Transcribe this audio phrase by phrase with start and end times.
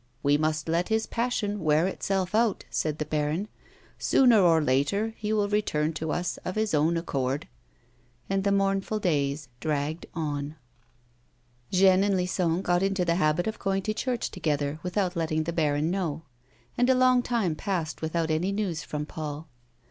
[0.23, 5.31] "We must let his passion wear itself out," said the baron;*' sooner or later be
[5.31, 7.47] will return to us of his own accord."
[8.27, 10.55] And the mournful days dragged on.
[11.69, 15.53] Jeanne and Lison got into the habit of going to church together without letting the
[15.53, 16.23] baron know;
[16.79, 19.47] and a long time passed without any news from Paul.